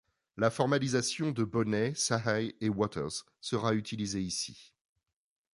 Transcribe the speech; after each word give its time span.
La 0.35 0.49
formalisation 0.49 1.29
de 1.29 1.43
Boneh, 1.43 1.93
Sahai 1.93 2.55
et 2.59 2.69
Waters 2.69 3.23
sera 3.39 3.75
utilisée 3.75 4.23
ici. 4.23 4.73